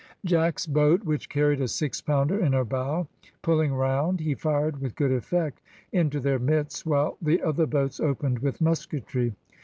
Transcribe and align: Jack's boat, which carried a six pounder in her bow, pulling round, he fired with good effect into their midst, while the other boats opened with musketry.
Jack's 0.25 0.65
boat, 0.65 1.03
which 1.03 1.29
carried 1.29 1.61
a 1.61 1.67
six 1.67 2.01
pounder 2.01 2.39
in 2.43 2.53
her 2.53 2.65
bow, 2.65 3.07
pulling 3.43 3.71
round, 3.71 4.19
he 4.19 4.33
fired 4.33 4.81
with 4.81 4.95
good 4.95 5.11
effect 5.11 5.61
into 5.91 6.19
their 6.19 6.39
midst, 6.39 6.87
while 6.87 7.17
the 7.21 7.39
other 7.43 7.67
boats 7.67 7.99
opened 7.99 8.39
with 8.39 8.61
musketry. 8.61 9.35